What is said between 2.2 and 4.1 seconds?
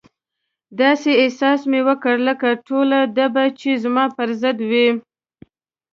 لکه ټوله ډبه چې زما